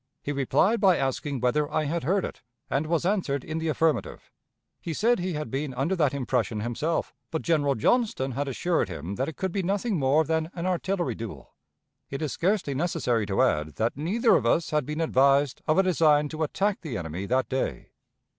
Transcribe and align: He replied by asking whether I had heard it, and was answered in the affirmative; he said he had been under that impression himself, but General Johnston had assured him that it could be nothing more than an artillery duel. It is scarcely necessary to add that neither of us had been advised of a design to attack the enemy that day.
He 0.23 0.31
replied 0.31 0.79
by 0.81 0.97
asking 0.97 1.41
whether 1.41 1.71
I 1.71 1.83
had 1.83 2.03
heard 2.03 2.25
it, 2.25 2.41
and 2.71 2.87
was 2.87 3.05
answered 3.05 3.43
in 3.43 3.59
the 3.59 3.67
affirmative; 3.67 4.31
he 4.81 4.95
said 4.95 5.19
he 5.19 5.33
had 5.33 5.51
been 5.51 5.75
under 5.75 5.95
that 5.95 6.11
impression 6.11 6.61
himself, 6.61 7.13
but 7.29 7.43
General 7.43 7.75
Johnston 7.75 8.31
had 8.31 8.47
assured 8.47 8.89
him 8.89 9.13
that 9.13 9.29
it 9.29 9.37
could 9.37 9.51
be 9.51 9.61
nothing 9.61 9.99
more 9.99 10.23
than 10.23 10.49
an 10.55 10.65
artillery 10.65 11.13
duel. 11.13 11.53
It 12.09 12.23
is 12.23 12.33
scarcely 12.33 12.73
necessary 12.73 13.27
to 13.27 13.43
add 13.43 13.75
that 13.75 13.95
neither 13.95 14.35
of 14.35 14.43
us 14.47 14.71
had 14.71 14.87
been 14.87 15.01
advised 15.01 15.61
of 15.67 15.77
a 15.77 15.83
design 15.83 16.29
to 16.29 16.41
attack 16.41 16.81
the 16.81 16.97
enemy 16.97 17.27
that 17.27 17.47
day. 17.47 17.91